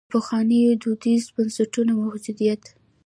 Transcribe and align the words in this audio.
د 0.07 0.13
پخوانیو 0.13 0.79
دودیزو 0.83 1.33
بنسټونو 1.35 1.91
موجودیت. 2.05 2.61